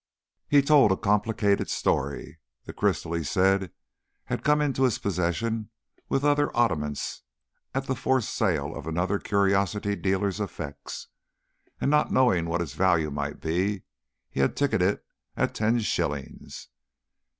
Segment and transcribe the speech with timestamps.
[0.47, 2.39] He told a complicated story.
[2.63, 3.71] The crystal he said
[4.23, 5.69] had come into his possession
[6.09, 7.21] with other oddments
[7.75, 11.05] at the forced sale of another curiosity dealer's effects,
[11.79, 13.83] and not knowing what its value might be,
[14.31, 15.05] he had ticketed it
[15.37, 16.69] at ten shillings.